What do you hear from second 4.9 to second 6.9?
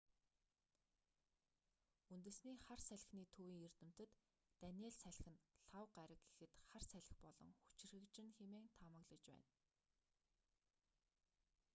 салхи нь лхагва гараг гэхэд хар